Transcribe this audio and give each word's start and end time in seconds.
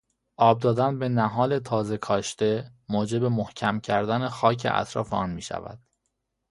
آب 0.39 0.59
دادن 0.61 0.99
به 0.99 1.09
نهال 1.09 1.59
تازه 1.59 1.97
کاشته 1.97 2.71
موجب 2.89 3.23
محکم 3.23 3.79
کردن 3.79 4.27
خاک 4.29 4.67
اطراف 4.71 5.13
آن 5.13 5.29
میشود. 5.29 5.79